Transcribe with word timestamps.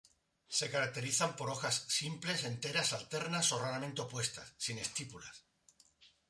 Se 0.47 0.67
caracterizan 0.71 1.35
por 1.35 1.51
hojas 1.51 1.85
simples, 1.87 2.43
enteras, 2.43 2.91
alternas 2.93 3.51
o 3.51 3.59
raramente 3.59 4.01
opuestas, 4.01 4.51
sin 4.57 4.79
estípulas. 4.79 5.43